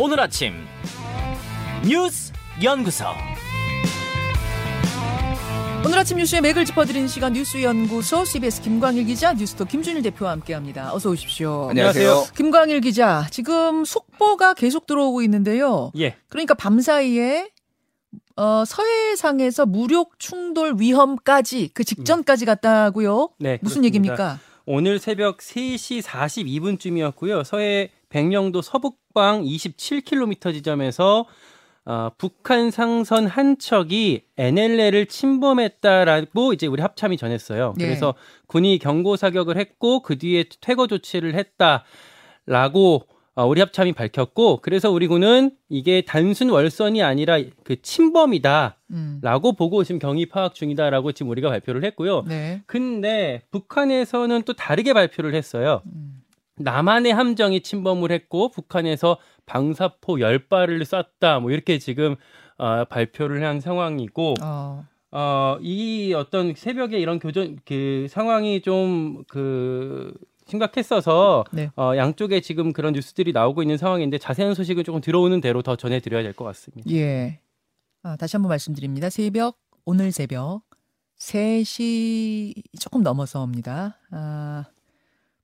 [0.00, 0.52] 오늘 아침
[1.84, 2.32] 뉴스
[2.62, 3.04] 연구소.
[5.84, 10.94] 오늘 아침 뉴스의 맥을 짚어드리는 시간 뉴스 연구소 CBS 김광일 기자 뉴스토 김준일 대표와 함께합니다.
[10.94, 11.68] 어서 오십시오.
[11.70, 12.26] 안녕하세요.
[12.36, 15.90] 김광일 기자, 지금 속보가 계속 들어오고 있는데요.
[15.98, 16.16] 예.
[16.28, 17.48] 그러니까 밤 사이에
[18.36, 23.30] 어, 서해상에서 무력 충돌 위험까지 그 직전까지 갔다고요?
[23.40, 23.86] 네, 무슨 그렇습니다.
[23.86, 24.38] 얘기입니까?
[24.64, 27.42] 오늘 새벽 3시 42분쯤이었고요.
[27.42, 31.26] 서해 백령도 서북방 27km 지점에서
[31.84, 37.72] 어, 북한 상선 한 척이 NLL을 침범했다라고 이제 우리 합참이 전했어요.
[37.78, 37.86] 네.
[37.86, 38.14] 그래서
[38.46, 41.34] 군이 경고 사격을 했고 그 뒤에 퇴거 조치를
[42.46, 49.54] 했다라고 어, 우리 합참이 밝혔고 그래서 우리 군은 이게 단순 월선이 아니라 그 침범이다라고 음.
[49.56, 52.24] 보고 지금 경위 파악 중이다라고 지금 우리가 발표를 했고요.
[52.26, 52.62] 네.
[52.66, 55.82] 근데 북한에서는 또 다르게 발표를 했어요.
[55.86, 56.07] 음.
[56.58, 61.40] 남한의 함정이 침범을 했고 북한에서 방사포 10발을 쐈다.
[61.40, 62.16] 뭐 이렇게 지금
[62.58, 64.84] 어, 발표를 한 상황이고 어.
[65.10, 70.12] 어, 이 어떤 새벽에 이런 교전 그 상황이 좀그
[70.46, 71.70] 심각했어서 네.
[71.76, 76.22] 어, 양쪽에 지금 그런 뉴스들이 나오고 있는 상황인데 자세한 소식은 조금 들어오는 대로 더 전해드려야
[76.22, 76.90] 될 것 같습니다.
[76.90, 77.40] 예.
[78.02, 79.10] 아, 다시 한번 말씀드립니다.
[79.10, 80.62] 새벽, 오늘 새벽
[81.18, 83.98] 3시 조금 넘어서입니다.
[84.10, 84.64] 아,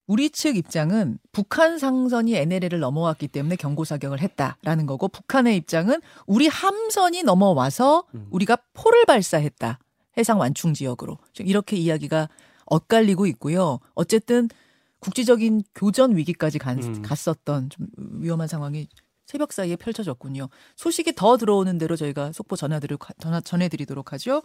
[0.07, 6.47] 우리 측 입장은 북한 상선이 NLL을 넘어왔기 때문에 경고 사격을 했다라는 거고 북한의 입장은 우리
[6.47, 8.27] 함선이 넘어와서 음.
[8.29, 9.79] 우리가 포를 발사했다.
[10.17, 11.17] 해상 완충 지역으로.
[11.39, 12.29] 이렇게 이야기가
[12.67, 13.79] 엇갈리고 있고요.
[13.95, 14.47] 어쨌든
[14.99, 17.01] 국제적인 교전 위기까지 간- 음.
[17.01, 18.87] 갔었던 좀 위험한 상황이
[19.25, 20.49] 새벽 사이에 펼쳐졌군요.
[20.75, 22.95] 소식이 더 들어오는 대로 저희가 속보 전해드리,
[23.43, 24.43] 전해드리도록 하죠.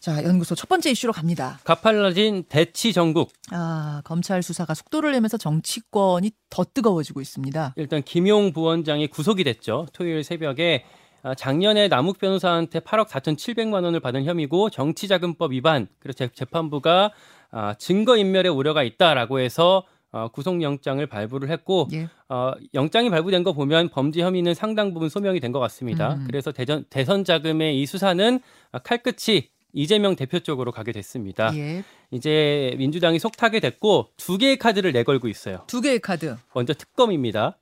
[0.00, 1.58] 자, 연구소 첫 번째 이슈로 갑니다.
[1.64, 7.74] 가팔라진 대치 전국 아, 검찰 수사가 속도를 내면서 정치권이 더 뜨거워지고 있습니다.
[7.76, 9.86] 일단 김용 부원장이 구속이 됐죠.
[9.92, 10.84] 토요일 새벽에
[11.22, 15.88] 아, 작년에 남욱 변호사한테 8억 4,700만 원을 받은 혐의고 정치자금법 위반.
[15.98, 17.10] 그래서 재- 재판부가
[17.50, 22.08] 아, 증거 인멸의 우려가 있다라고 해서 어, 구속영장을 발부를 했고 예.
[22.28, 26.14] 어, 영장이 발부된 거 보면 범죄 혐의는 상당 부분 소명이 된 것 같습니다.
[26.14, 26.24] 음.
[26.28, 28.38] 그래서 대전, 대선 자금의 이 수사는
[28.70, 31.52] 아, 칼끝이 이재명 대표 쪽으로 가게 됐습니다.
[31.56, 31.82] 예.
[32.12, 35.64] 이제 민주당이 속타게 됐고 두 개의 카드를 내걸고 있어요.
[35.66, 36.36] 두 개의 카드.
[36.54, 37.58] 먼저 특검입니다.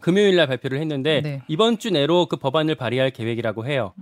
[0.00, 1.42] 금요일 날 발표를 했는데 네.
[1.48, 3.92] 이번 주 내로 그 법안을 발의할 계획이라고 해요.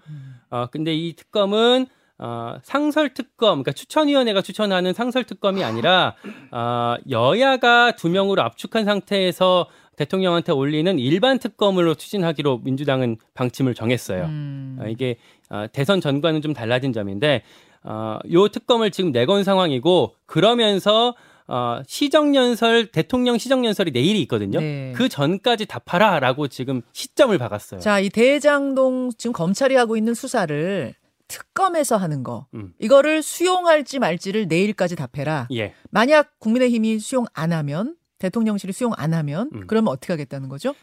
[0.51, 1.87] 어, 근데 이 특검은
[2.19, 6.15] 어, 상설 특검, 그러니까 추천위원회가 추천하는 상설 특검이 아니라
[6.53, 9.67] 어, 여야가 두 명으로 압축한 상태에서
[9.97, 14.25] 대통령한테 올리는 일반 특검으로 추진하기로 민주당은 방침을 정했어요.
[14.25, 14.79] 음.
[14.81, 15.17] 어, 이게
[15.51, 17.43] 어, 대선 전과는 좀 달라진 점인데
[17.83, 21.15] 어, 요 특검을 지금 내건 상황이고 그러면서
[21.47, 24.61] 어, 시정연설 대통령 시정연설이 내일이 있거든요.
[24.61, 24.93] 네.
[24.97, 27.81] 그 전까지 답하라라고 지금 시점을 박았어요.
[27.81, 30.95] 자, 이 대장동 지금 검찰이 하고 있는 수사를
[31.35, 32.47] 특검에서 하는 거.
[32.55, 32.73] 음.
[32.79, 35.49] 이거를 수용할지 말지를 내일까지 답해라.
[35.53, 35.75] 예.
[35.91, 39.67] 만약 국민의힘이 수용 안 하면 대통령실이 수용 안 하면 음.
[39.67, 40.75] 그러면 어떻게 하겠다는 거죠?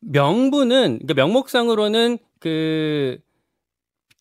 [0.00, 3.18] 명분은 그러니까 명목상으로는 그,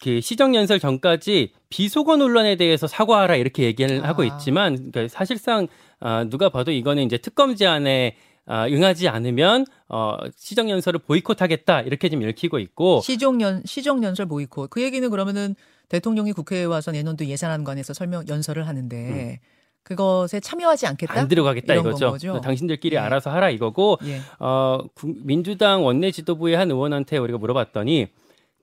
[0.02, 4.08] 그 시정 연설 전까지 비속어 논란에 대해서 사과하라 이렇게 얘기를 아.
[4.08, 5.68] 하고 있지만 그러니까 사실상
[6.00, 8.16] 아, 누가 봐도 이거는 이제 특검 제안에
[8.48, 14.28] 아, 응하지 않으면 어, 시정 연설을 보이콧하겠다 이렇게 지금 읽히고 있고 시종 연 시정 연설
[14.28, 14.70] 보이콧.
[14.70, 15.56] 그 얘기는 그러면은
[15.90, 19.40] 대통령이 국회에 와서 내년도 예산안관에서 설명 연설을 하는데
[19.84, 21.14] 그것에 참여하지 않겠다.
[21.20, 22.12] 안 들어가겠다 이거죠.
[22.12, 22.42] 거죠?
[22.42, 23.00] 당신들끼리 예.
[23.00, 24.20] 알아서 하라 이거고 예.
[24.40, 28.08] 어, 국- 민주당 원내 지도부의 한 의원한테 우리가 물어봤더니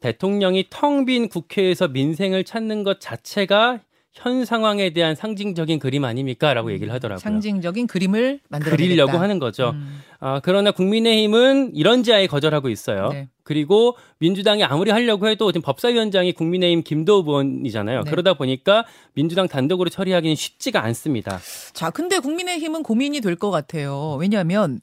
[0.01, 3.79] 대통령이 텅 빈 국회에서 민생을 찾는 것 자체가
[4.13, 7.19] 현 상황에 대한 상징적인 그림 아닙니까?라고 얘기를 하더라고요.
[7.19, 9.71] 상징적인 그림을 만들어 그리려고 하는 거죠.
[9.71, 10.01] 음.
[10.21, 13.09] 아, 그러나 국민의힘은 이런 지하에 거절하고 있어요.
[13.09, 13.29] 네.
[13.43, 18.03] 그리고 민주당이 아무리 하려고 해도 지금 법사위원장이 국민의힘 김도우 의원이잖아요.
[18.03, 18.11] 네.
[18.11, 18.85] 그러다 보니까
[19.15, 21.41] 민주당 단독으로 처리하기는 쉽지가 않습니다.
[21.73, 24.17] 자, 근데 국민의힘은 고민이 될 것 같아요.
[24.21, 24.79] 왜냐하면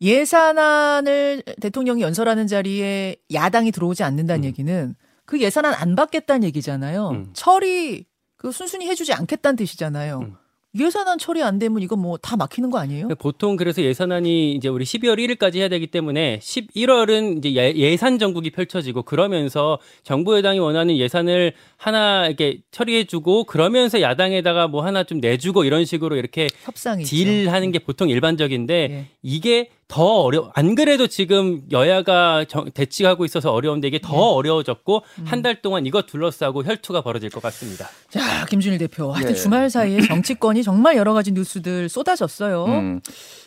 [0.00, 4.46] 예산안을 대통령이 연설하는 자리에 야당이 들어오지 않는다는 음.
[4.46, 4.94] 얘기는
[5.24, 7.10] 그 예산안 안 받겠다는 얘기잖아요.
[7.10, 7.26] 음.
[7.34, 8.04] 처리
[8.38, 10.20] 그 순순히 해주지 않겠다는 뜻이잖아요.
[10.20, 10.34] 음.
[10.78, 13.08] 예산안 처리 안 되면 이거 뭐 다 막히는 거 아니에요?
[13.18, 18.50] 보통 그래서 예산안이 이제 우리 12월 1일까지 해야 되기 때문에 11월은 이제 예- 예산 전국이
[18.50, 25.64] 펼쳐지고 그러면서 정부 여당이 원하는 예산을 하나 이렇게 처리해주고 그러면서 야당에다가 뭐 하나 좀 내주고
[25.64, 27.02] 이런 식으로 이렇게 협상이.
[27.02, 29.06] 딜하는 게 보통 일반적인데 예.
[29.28, 34.18] 이게 더 어려 안 그래도 지금 여야가 정, 대치하고 있어서 어려운데 이게 더 네.
[34.18, 35.24] 어려워졌고 음.
[35.26, 37.88] 한달 동안 이거 둘러싸고 혈투가 벌어질 것 같습니다.
[38.08, 39.12] 자, 김준일 대표.
[39.12, 39.38] 하여튼 네.
[39.38, 42.64] 주말 사이에 정치권이 정말 여러 가지 뉴스들 쏟아졌어요.
[42.66, 43.00] 음.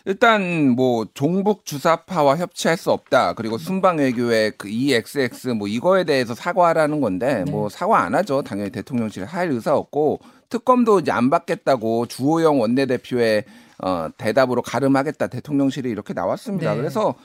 [0.05, 3.33] 일단 뭐 종북 주사파와 협치할 수 없다.
[3.33, 7.51] 그리고 순방 외교의 그 EXX 뭐 이거에 대해서 사과하라는 건데 네.
[7.51, 8.43] 뭐 사과 안 하죠.
[8.43, 10.19] 당연히 대통령실 할 의사 없고
[10.51, 13.45] 특검도 이제 안 받겠다고 주호영 원내대표의
[13.80, 15.27] 어 대답으로 가름하겠다.
[15.27, 16.71] 대통령실이 이렇게 나왔습니다.
[16.74, 16.77] 네.
[16.77, 17.15] 그래서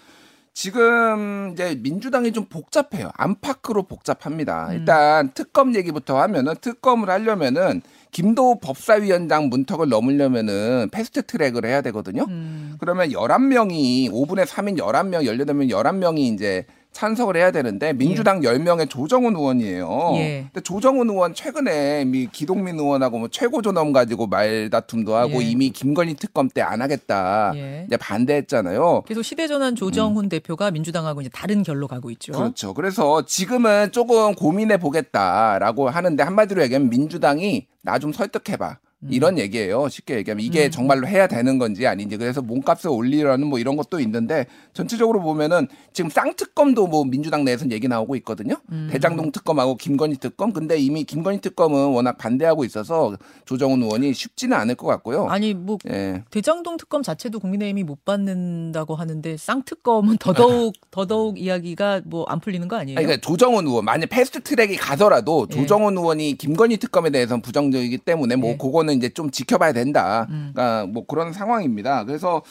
[0.55, 3.11] 지금 이제 민주당이 좀 복잡해요.
[3.15, 4.69] 안팎으로 복잡합니다.
[4.69, 4.73] 음.
[4.73, 12.25] 일단 특검 얘기부터 하면은 특검을 하려면은 김도 법사위원장 문턱을 넘으려면은 패스트 트랙을 해야 되거든요.
[12.31, 12.77] 음.
[12.79, 16.65] 그러면 11명이 5분의 3인 11명, 18명 11명이 이제
[16.97, 20.13] 찬성을 해야 되는데 민주당 10명의 조정훈 의원이에요.
[20.15, 20.47] 예.
[20.51, 25.47] 근데 조정훈 의원 최근에 미 기동민 의원하고 뭐 최고 존엄 가지고 말다툼도 하고 예.
[25.47, 27.53] 이미 김건희 특검 때 안 하겠다.
[27.55, 27.85] 예.
[27.87, 29.03] 이제 반대했잖아요.
[29.07, 32.33] 계속 시대 전환 조정훈 대표가 민주당하고 이제 다른 결로 가고 있죠.
[32.33, 32.39] 음.
[32.39, 32.73] 그렇죠.
[32.73, 38.79] 그래서 지금은 조금 고민해 보겠다라고 하는데 한마디로 얘기하면 민주당이 나 좀 설득해 봐.
[39.07, 39.13] 음.
[39.13, 39.89] 이런 얘기예요.
[39.89, 44.47] 쉽게 얘기하면 이게 정말로 해야 되는 건지 아닌지 그래서 몸값을 올리려는 뭐 이런 것도 있는데
[44.75, 48.57] 전체적으로 보면은 지금 쌍특검도 뭐 민주당 내에서는 얘기 나오고 있거든요.
[48.71, 48.89] 음.
[48.93, 50.53] 대장동 특검하고 김건희 특검.
[50.53, 53.17] 근데 이미 김건희 특검은 워낙 반대하고 있어서
[53.47, 55.27] 조정훈 의원이 쉽지는 않을 것 같고요.
[55.29, 56.23] 아니 뭐 예.
[56.31, 62.77] 대장동 특검 자체도 국민의힘이 못 받는다고 하는데 쌍특검은 더더욱 더더욱 이야기가 뭐 안 풀리는 거
[62.77, 62.99] 아니에요?
[62.99, 65.55] 아니, 그러니까 조정훈 의원 만약 패스트 트랙이 가더라도 예.
[65.57, 68.57] 조정훈 의원이 김건희 특검에 대해서는 부정적이기 때문에 뭐 예.
[68.57, 70.27] 그거는 이제 좀 지켜봐야 된다.
[70.31, 70.51] 음.
[70.55, 72.05] 그러니까 뭐 그런 상황입니다.
[72.05, 72.43] 그래서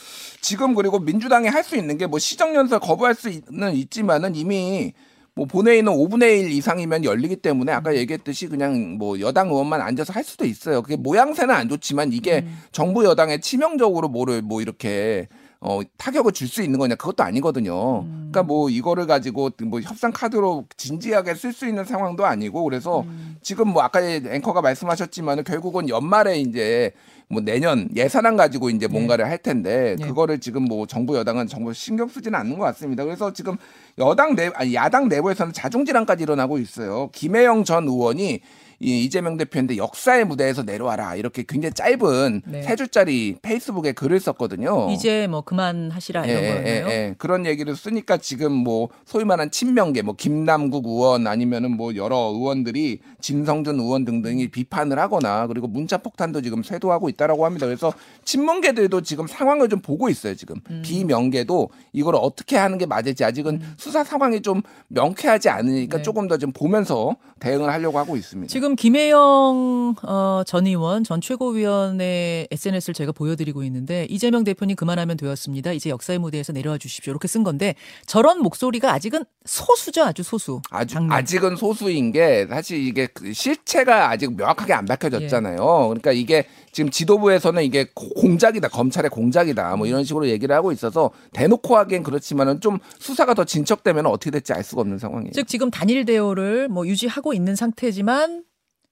[0.42, 4.94] 지금 그리고 민주당이 할 수 있는 게 뭐 시정 연설 거부할 수는 있지만은 이미
[5.34, 7.78] 뭐 본회의는 5분의 1 이상이면 열리기 때문에 음.
[7.78, 10.82] 아까 얘기했듯이 그냥 뭐 여당 의원만 앉아서 할 수도 있어요.
[10.82, 12.60] 그게 모양새는 안 좋지만 이게 음.
[12.72, 15.28] 정부 여당에 치명적으로 뭐를 뭐 이렇게
[15.68, 18.02] 어 타격을 줄 수 있는 거냐 그것도 아니거든요.
[18.02, 18.30] 음.
[18.32, 23.36] 그러니까 뭐 이거를 가지고 뭐 협상 카드로 진지하게 쓸 수 있는 상황도 아니고 그래서 음.
[23.42, 26.92] 지금 뭐 아까 앵커가 말씀하셨지만 결국은 연말에 이제
[27.28, 30.08] 뭐 내년 예산안 가지고 이제 뭔가를 할 텐데 네.
[30.08, 33.04] 그거를 지금 뭐 정부 여당은 정말 신경 쓰지는 않는 것 같습니다.
[33.04, 33.58] 그래서 지금
[33.98, 37.10] 여당 내 아니 야당 내부에서는 자중질환까지 일어나고 있어요.
[37.12, 38.42] 김혜영 전 의원이
[38.80, 42.62] 이 이재명 대표한테 역사의 무대에서 내려와라 이렇게 굉장히 짧은 네.
[42.62, 44.90] 세 줄짜리 페이스북에 글을 썼거든요.
[44.92, 46.88] 이제 뭐 그만하시라 이런 예, 거였나요?
[46.88, 47.16] 예, 예.
[47.18, 53.00] 그런 얘기를 쓰니까 지금 뭐 소위 말한 친명계 뭐 김남국 의원 아니면은 뭐 여러 의원들이
[53.22, 57.66] 진성준 의원 등등이 비판을 하거나 그리고 문자 폭탄도 지금 쇄도하고 있다라고 합니다.
[57.66, 57.92] 그래서
[58.24, 60.36] 친문계들도 지금 상황을 좀 보고 있어요.
[60.36, 60.82] 지금 음.
[60.86, 66.04] 비명계도 이걸 어떻게 하는 게 맞을지 아직은 수사 상황이 좀 명쾌하지 않으니까 네.
[66.04, 68.52] 조금 더 좀 보면서 대응을 하려고 하고 있습니다.
[68.66, 75.72] 지금 김혜영 어, 전 의원 전 최고위원의 SNS를 저희가 보여드리고 있는데 이재명 대표님 그만하면 되었습니다.
[75.74, 77.12] 이제 역사의 무대에서 내려와 주십시오.
[77.12, 77.76] 이렇게 쓴 건데
[78.08, 80.62] 저런 목소리가 아직은 소수죠, 아주 소수.
[80.72, 81.12] 아주 당론.
[81.12, 85.58] 아직은 소수인 게 사실 이게 그 실체가 아직 명확하게 안 밝혀졌잖아요.
[85.58, 85.88] 예.
[85.90, 91.12] 그러니까 이게 지금 지도부에서는 이게 고- 공작이다, 검찰의 공작이다, 뭐 이런 식으로 얘기를 하고 있어서
[91.34, 95.34] 대놓고 하기엔 그렇지만은 좀 수사가 더 진척되면 어떻게 될지 알 수가 없는 상황이에요.
[95.34, 98.44] 즉 지금 단일 대우를 뭐 유지하고 있는 상태지만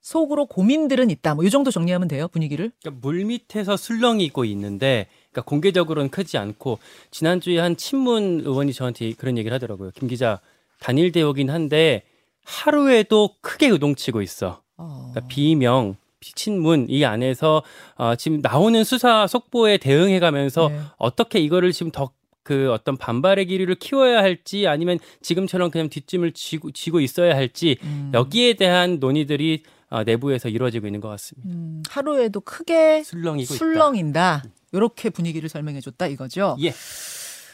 [0.04, 1.34] 속으로 고민들은 있다.
[1.34, 2.72] 뭐 이 정도 정리하면 돼요 분위기를.
[2.82, 6.78] 그러니까 물 밑에서 술렁이고 있는데 그러니까 공개적으로는 크지 않고
[7.10, 9.92] 지난 주에 한 친문 의원이 저한테 그런 얘기를 하더라고요.
[9.96, 10.40] 김 기자
[10.80, 12.04] 단일 대우긴 한데
[12.46, 14.62] 하루에도 크게 요동치고 있어.
[14.78, 15.10] 어.
[15.12, 17.64] 그러니까 비명, 친문 이 안에서
[17.96, 20.80] 어, 지금 나오는 수사 속보에 대응해가면서 네.
[20.98, 22.12] 어떻게 이거를 지금 더
[22.44, 28.12] 그 어떤 반발의 기류를 키워야 할지 아니면 지금처럼 그냥 뒷짐을 쥐고, 쥐고 있어야 할지 음.
[28.14, 29.64] 여기에 대한 논의들이
[29.94, 31.48] 어, 내부에서 이루어지고 있는 것 같습니다.
[31.48, 33.54] 음, 하루에도 크게 술렁이고.
[33.54, 34.44] 술렁인다.
[34.72, 36.58] 이렇게 분위기를 설명해줬다 이거죠.
[36.64, 36.74] 예.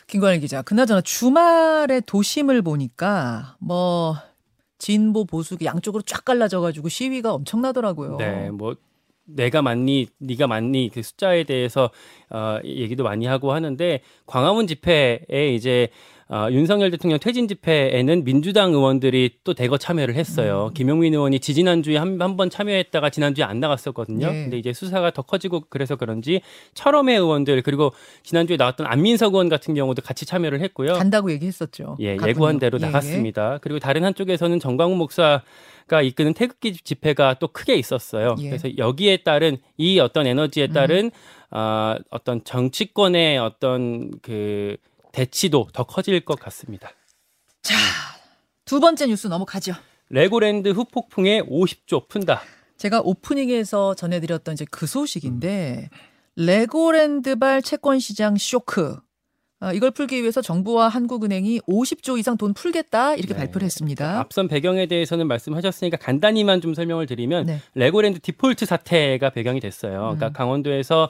[0.07, 0.61] 김관일 기자.
[0.61, 4.15] 그나저나 주말에 도심을 보니까 뭐
[4.77, 8.15] 진보 보수 양쪽으로 쫙 갈라져가지고 시위가 엄청나더라고요.
[8.15, 8.77] 네, 뭐
[9.25, 11.91] 내가 맞니, 네가 맞니 그 숫자에 대해서
[12.29, 15.89] 어, 얘기도 많이 하고 하는데 광화문 집회에 이제
[16.31, 20.67] 어, 윤석열 대통령 퇴진 집회에는 민주당 의원들이 또 대거 참여를 했어요.
[20.69, 20.73] 음.
[20.75, 24.27] 김용민 의원이 지지난주에 한한번 참여했다가 지난주에 안 나갔었거든요.
[24.27, 24.43] 네.
[24.43, 26.41] 근데 이제 수사가 더 커지고 그래서 그런지
[26.75, 30.93] 철험의 의원들 그리고 지난주에 나왔던 안민석 의원 같은 경우도 같이 참여를 했고요.
[30.93, 31.97] 간다고 얘기했었죠.
[31.99, 32.15] 예.
[32.23, 32.85] 예고한 대로 예, 예.
[32.85, 33.57] 나갔습니다.
[33.61, 35.41] 그리고 다른 한쪽에서는 정광훈 목사
[35.87, 38.35] 가 이끄는 태극기 집회가 또 크게 있었어요.
[38.41, 38.49] 예.
[38.49, 40.73] 그래서 여기에 따른 이 어떤 에너지에 음.
[40.73, 41.11] 따른
[41.49, 44.77] 아, 어떤 정치권의 어떤 그
[45.19, 46.91] 대치도 더 커질 것 같습니다.
[47.61, 47.75] 자,
[48.63, 49.73] 두 번째 뉴스 넘어가죠.
[50.09, 52.41] 레고랜드 후폭풍에 50조 푼다.
[52.77, 55.89] 제가 오프닝에서 전해드렸던 이제 그 소식인데
[56.37, 58.97] 레고랜드발 채권 시장 쇼크.
[59.59, 63.39] 아, 이걸 풀기 위해서 정부와 한국은행이 50조 이상 돈 풀겠다 이렇게 네.
[63.39, 64.19] 발표를 했습니다.
[64.21, 67.59] 앞선 배경에 대해서는 말씀하셨으니까 간단히만 좀 설명을 드리면 네.
[67.75, 69.99] 레고랜드 디폴트 사태가 배경이 됐어요.
[69.99, 70.33] 그러니까 음.
[70.33, 71.09] 강원도에서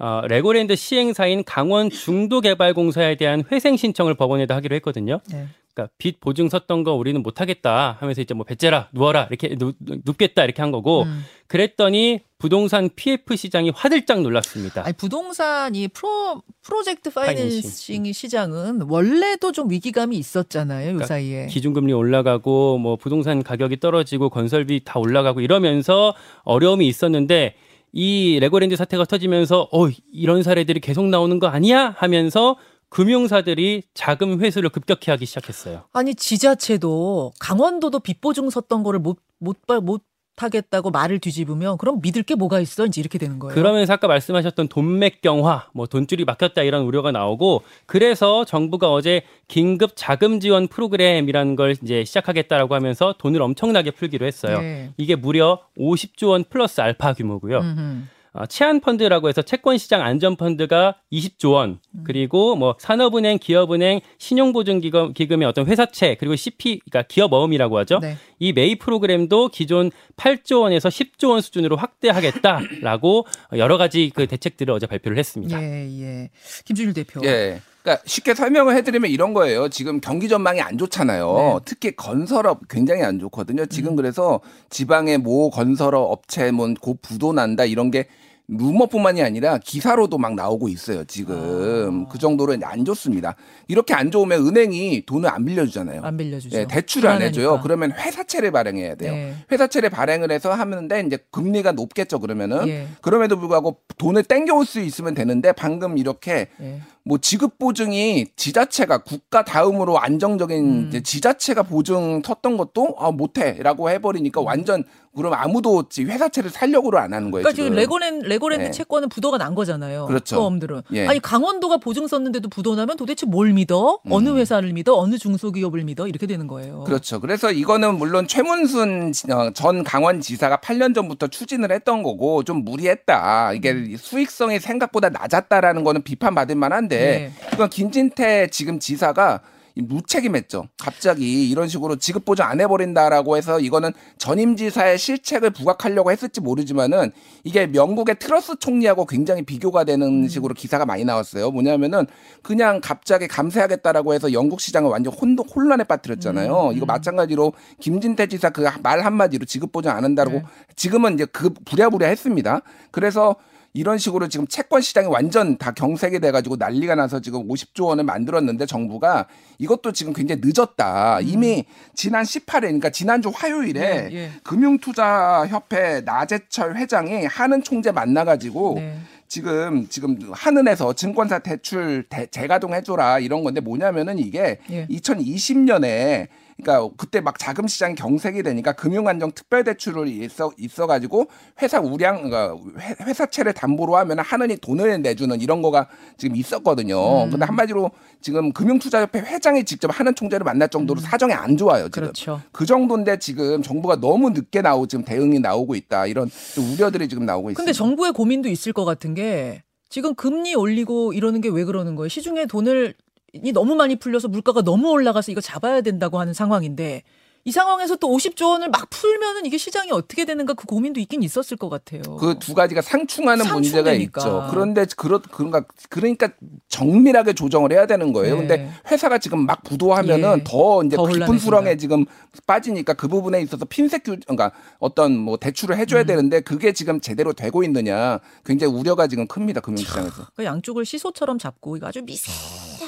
[0.00, 5.20] 어, 레고랜드 시행사인 강원 중도개발공사에 대한 회생 신청을 법원에다 하기로 했거든요.
[5.30, 5.46] 네.
[5.74, 9.72] 그러니까 빚 보증 섰던 거 우리는 못 하겠다 하면서 이제 뭐 배째라 누워라 이렇게 누,
[9.78, 11.24] 눕겠다 이렇게 한 거고 음.
[11.46, 14.84] 그랬더니 부동산 PF 시장이 화들짝 놀랐습니다.
[14.84, 18.12] 아니, 부동산 이 프로 프로젝트 파이낸싱 파이낸싱.
[18.12, 20.80] 시장은 원래도 좀 위기감이 있었잖아요.
[20.80, 21.46] 요 그러니까 사이에.
[21.46, 26.14] 기준금리 올라가고 뭐 부동산 가격이 떨어지고 건설비 다 올라가고 이러면서
[26.44, 27.54] 어려움이 있었는데
[27.92, 32.56] 이 레고랜드 사태가 터지면서 어 이런 사례들이 계속 나오는 거 아니야 하면서
[32.88, 35.84] 금융사들이 자금 회수를 급격히 하기 시작했어요.
[35.92, 40.02] 아니 지자체도 강원도도 빚보증 섰던 거를 못 못 못
[40.42, 43.54] 하겠다고 말을 뒤집으면 그럼 믿을 게 뭐가 있어 이제 이렇게 되는 거예요.
[43.54, 50.40] 그러면서 아까 말씀하셨던 돈맥경화, 뭐 돈줄이 막혔다 이런 우려가 나오고 그래서 정부가 어제 긴급 자금
[50.40, 54.60] 지원 프로그램이라는 걸 이제 시작하겠다라고 하면서 돈을 엄청나게 풀기로 했어요.
[54.60, 54.90] 네.
[54.96, 57.58] 이게 무려 50조 원 플러스 알파 규모고요.
[57.58, 58.02] 음흠.
[58.32, 65.48] 어, 채안펀드라고 해서 채권 시장 안전 펀드가 20조 원, 그리고 뭐 산업은행, 기업은행, 신용보증기금, 기금의
[65.48, 67.98] 어떤 회사채, 그리고 CP, 그러니까 기업 어음이라고 하죠.
[68.00, 68.16] 네.
[68.38, 74.86] 이 메이 프로그램도 기존 8조 원에서 10조 원 수준으로 확대하겠다라고 여러 가지 그 대책들을 어제
[74.86, 75.60] 발표를 했습니다.
[75.60, 76.30] 예, 예.
[76.64, 77.20] 김준일 대표.
[77.24, 77.60] 예.
[77.82, 79.68] 그러니까 쉽게 설명을 해드리면 이런 거예요.
[79.68, 81.34] 지금 경기 전망이 안 좋잖아요.
[81.34, 81.60] 네.
[81.64, 83.66] 특히 건설업 굉장히 안 좋거든요.
[83.66, 88.06] 지금 그래서 지방의 모 건설업 업체 뭐곧 부도 난다 이런 게
[88.50, 91.04] 루머뿐만이 아니라 기사로도 막 나오고 있어요.
[91.04, 93.36] 지금 그 정도로 안 좋습니다.
[93.68, 96.02] 이렇게 안 좋으면 은행이 돈을 안 빌려주잖아요.
[96.02, 96.58] 안 빌려주죠.
[96.58, 97.60] 예, 대출을 안 해줘요.
[97.60, 97.62] 불안하니까.
[97.62, 99.12] 그러면 회사채를 발행해야 돼요.
[99.12, 99.34] 네.
[99.52, 102.18] 회사채를 발행을 해서 하는데 이제 금리가 높겠죠.
[102.18, 102.86] 그러면은 예.
[103.00, 106.80] 그럼에도 불구하고 돈을 땡겨올 수 있으면 되는데 방금 이렇게 예.
[107.10, 111.02] 뭐 지급 보증이 지자체가 국가 다음으로 안정적인 음.
[111.02, 113.90] 지자체가 보증 섰던 것도 아 못해라고 음.
[113.90, 114.84] 해버리니까 완전
[115.16, 117.42] 그럼 아무도 지- 회사채를 살려고를 안 하는 거예요.
[117.42, 117.76] 그러니까 지금 지금.
[117.78, 118.70] 레고랜 레고랜드 네.
[118.70, 120.06] 채권은 부도가 난 거잖아요.
[120.06, 120.36] 그렇죠.
[120.36, 120.82] 그 어음들은.
[120.92, 121.08] 예.
[121.08, 123.98] 아니 강원도가 보증 섰는데도 부도 나면 도대체 뭘 믿어?
[124.08, 124.94] 어느 회사를 믿어?
[124.96, 126.06] 어느 중소기업을 믿어?
[126.06, 126.82] 이렇게 되는 거예요.
[126.82, 126.84] 음.
[126.84, 127.18] 그렇죠.
[127.18, 133.54] 그래서 이거는 물론 최문순 어, 전 강원지사가 8년 전부터 추진을 했던 거고 좀 무리했다.
[133.54, 133.96] 이게 음.
[133.98, 137.32] 수익성이 생각보다 낮았다라는 거는 비판받을 만한데 네.
[137.52, 139.40] 이건 김진태 지금 지사가
[139.76, 140.66] 이 무책임했죠.
[140.78, 147.12] 갑자기 이런 식으로 지급 보증 안 해버린다라고 해서 이거는 전임 지사의 실책을 부각하려고 했을지 모르지만은
[147.44, 151.52] 이게 영국의 트러스 총리하고 굉장히 비교가 되는 식으로 기사가 많이 나왔어요.
[151.52, 152.06] 뭐냐면은
[152.42, 156.72] 그냥 갑자기 감세하겠다라고 해서 영국 시장을 완전 혼, 혼란에 빠뜨렸잖아요.
[156.74, 160.42] 이거 마찬가지로 김진태 지사 그 말 한마디로 지급 보증 안 한다고 네.
[160.74, 162.60] 지금은 이제 그 부랴부랴 했습니다.
[162.90, 163.36] 그래서
[163.72, 168.66] 이런 식으로 지금 채권 시장이 완전 다 경색이 돼가지고 난리가 나서 지금 50조 원을 만들었는데
[168.66, 169.26] 정부가
[169.58, 171.20] 이것도 지금 굉장히 늦었다.
[171.20, 174.30] 이미 지난 18일, 그러니까 지난주 화요일에 네, 예.
[174.42, 178.98] 금융투자협회 나재철 회장이 하는 총재 만나가지고 네.
[179.28, 184.88] 지금 지금 한은에서 증권사 대출 대, 재가동 해줘라 이런 건데 뭐냐면은 이게 예.
[184.88, 186.26] 2020년에
[186.60, 191.26] 그러니까 그때 막 자금 시장 경색이 되니까 금융안정 특별 대출을 있어 있어 가지고
[191.62, 197.24] 회사 우량 그러니까 회- 회사채를 담보로 하면 한은이 돈을 내주는 이런 거가 지금 있었거든요.
[197.24, 197.30] 음.
[197.30, 197.90] 근데 한마디로
[198.20, 201.88] 지금 금융투자협회 회장이 직접 하는 총재를 만날 정도로 사정이 안 좋아요.
[201.88, 202.02] 지금.
[202.02, 202.04] 음.
[202.06, 202.40] 그렇죠.
[202.52, 207.24] 그 정도인데 지금 정부가 너무 늦게 나오 지금 대응이 나오고 있다 이런 좀 우려들이 지금
[207.26, 207.60] 나오고 있습니다.
[207.60, 212.08] 근데 정부의 고민도 있을 것 같은 게 지금 금리 올리고 이러는 게 왜 그러는 거예요?
[212.08, 212.94] 시중에 돈을
[213.32, 217.02] 이 너무 많이 풀려서 물가가 너무 올라가서 이거 잡아야 된다고 하는 상황인데
[217.44, 221.56] 이 상황에서 또 50조 원을 막 풀면은 이게 시장이 어떻게 되는가 그 고민도 있긴 있었을
[221.56, 222.02] 것 같아요.
[222.16, 224.20] 그 두 가지가 상충하는 문제가 상충되니까.
[224.20, 224.48] 있죠.
[224.50, 226.28] 그런데 그렇 그런가 그러니까
[226.68, 228.34] 정밀하게 조정을 해야 되는 거예요.
[228.34, 228.40] 네.
[228.46, 230.44] 근데 회사가 지금 막 부도하면은 예.
[230.44, 231.38] 더 이제 더 깊은.
[231.38, 232.04] 수렁에 지금
[232.46, 237.32] 빠지니까 그 부분에 있어서 핀셋 규 그러니까 어떤 뭐 대출을 해줘야 되는데 그게 지금 제대로
[237.32, 240.26] 되고 있느냐 굉장히 우려가 지금 큽니다 금융시장에서.
[240.36, 242.30] 그 양쪽을 시소처럼 잡고 이거 아주 미세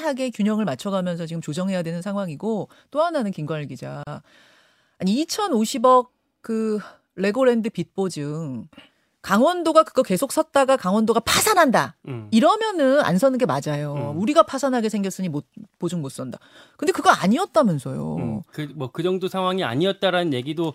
[0.03, 4.03] 하게 균형을 맞춰가면서 지금 조정해야 되는 상황이고 또 하나는 김관일 기자
[4.99, 6.07] 아니 2,050억
[6.41, 6.79] 그
[7.15, 8.67] 레고랜드 빚 보증
[9.23, 12.27] 강원도가 그거 계속 섰다가 강원도가 파산한다 음.
[12.31, 14.13] 이러면은 안 서는 게 맞아요.
[14.13, 14.21] 음.
[14.21, 15.45] 우리가 파산하게 생겼으니 못
[15.79, 16.39] 보증 못 선다.
[16.75, 18.15] 근데 그거 아니었다면서요.
[18.17, 20.73] 음, 그, 뭐, 그 정도 상황이 아니었다라는 얘기도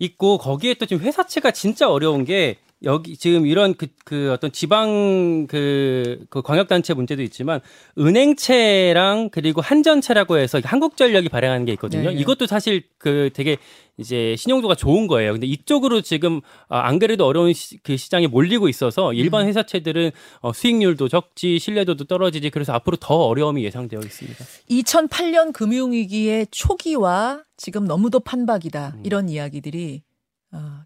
[0.00, 5.46] 있고, 거기에 또 지금 회사채가 진짜 어려운 게, 여기 지금 이런 그, 그 어떤 지방
[5.46, 7.60] 그, 그 광역단체 문제도 있지만
[7.98, 12.10] 은행채랑 그리고 한전채라고 해서 한국전력이 발행하는 게 있거든요.
[12.10, 12.16] 네.
[12.16, 13.56] 이것도 사실 그 되게
[13.96, 15.32] 이제 신용도가 좋은 거예요.
[15.32, 20.52] 근데 이쪽으로 지금 아, 안 그래도 어려운 시, 그 시장에 몰리고 있어서 일반 회사채들은 어,
[20.52, 24.44] 수익률도 적지 신뢰도도 떨어지지 그래서 앞으로 더 어려움이 예상되어 있습니다.
[24.68, 28.96] 2008년 금융위기의 초기와 지금 너무도 판박이다.
[29.02, 30.15] 이런 이야기들이 아,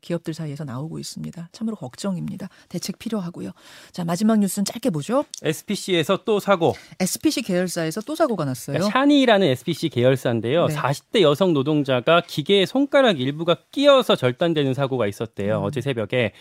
[0.01, 1.49] 기업들 사이에서 나오고 있습니다.
[1.53, 2.49] 참으로 걱정입니다.
[2.69, 3.53] 대책 필요하고요.
[3.93, 5.25] 자, 마지막 뉴스는 짧게 보죠.
[5.43, 6.75] SPC에서 또 사고.
[6.99, 8.75] SPC 계열사에서 또 사고가 났어요.
[8.79, 10.67] 그러니까 샤니라는 SPC 계열사인데요.
[10.67, 10.75] 네.
[10.75, 15.61] 40대 여성 노동자가 기계에 손가락 일부가 끼어서 절단되는 사고가 있었대요.
[15.61, 15.65] 음.
[15.65, 16.33] 어제 새벽에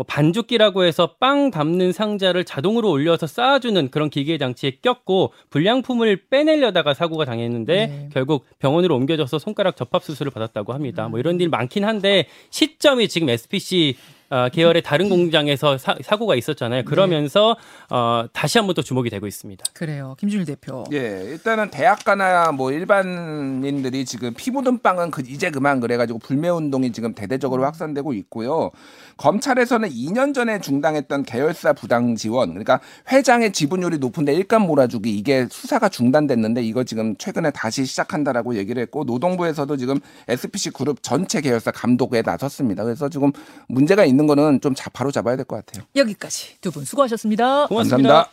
[0.00, 6.94] 뭐 반죽기라고 해서 빵 담는 상자를 자동으로 올려서 쌓아주는 그런 기계 장치에 꼈고 불량품을 빼내려다가
[6.94, 8.08] 사고가 당했는데 네.
[8.10, 11.08] 결국 병원으로 옮겨져서 손가락 접합 수술을 받았다고 합니다.
[11.08, 13.96] 뭐 이런 일 많긴 한데 시점이 지금 SPC
[14.30, 16.84] 어, 계열의 다른 공장에서 사, 사고가 있었잖아요.
[16.84, 17.56] 그러면서
[17.90, 19.64] 어, 다시 한 번 또 주목이 되고 있습니다.
[19.74, 20.14] 그래요.
[20.20, 20.84] 김준일 대표.
[20.92, 26.92] 예, 일단은 대학가나 뭐 일반인들이 지금 피 묻은 빵은 그 이제 그만 그래가지고 불매 운동이
[26.92, 28.70] 지금 대대적으로 확산되고 있고요.
[29.16, 35.88] 검찰에서는 2년 전에 중단했던 계열사 부당 지원, 그러니까 회장의 지분율이 높은데 일감 몰아주기 이게 수사가
[35.88, 42.22] 중단됐는데 이거 지금 최근에 다시 시작한다라고 얘기를 했고 노동부에서도 지금 SPC 그룹 전체 계열사 감독에
[42.22, 42.84] 나섰습니다.
[42.84, 43.32] 그래서 지금
[43.68, 45.84] 문제가 있는 거는 좀 자- 바로 잡아야 될 것 같아요.
[45.96, 47.66] 여기까지 두 분 수고하셨습니다.
[47.68, 48.30] 고맙습니다.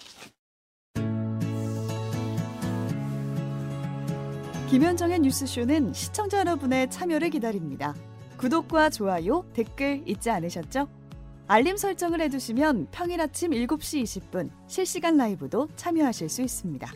[4.70, 7.96] 김현정의 뉴스쇼는 시청자 여러분의 참여를 기다립니다.
[8.38, 10.88] 구독과 좋아요, 댓글 잊지 않으셨죠?
[11.48, 16.92] 알림 설정을 해두시면 평일 아침 7시 20분 실시간 라이브도 참여하실 수 있습니다.